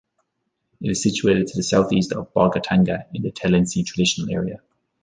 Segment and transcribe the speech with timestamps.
[0.81, 4.59] It is situated to the south-east of Bolgatanga, in the Tallensi Traditional Area.